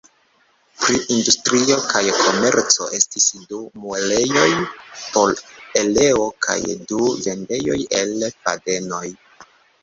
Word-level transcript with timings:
Pri 0.83 0.95
industrio 1.15 1.75
kaj 1.89 2.01
komerco 2.21 2.87
estis 2.99 3.27
du 3.51 3.59
muelejoj 3.83 4.47
por 5.03 5.35
oleo 5.83 6.25
kaj 6.47 6.57
du 6.93 7.13
vendejoj 7.29 7.79
el 8.01 8.19
fadenoj. 8.41 9.05